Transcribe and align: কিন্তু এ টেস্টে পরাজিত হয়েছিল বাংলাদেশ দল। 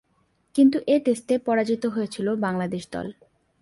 কিন্তু 0.55 0.77
এ 0.87 0.95
টেস্টে 1.05 1.35
পরাজিত 1.37 1.83
হয়েছিল 1.85 2.27
বাংলাদেশ 2.37 2.83
দল। 2.91 3.07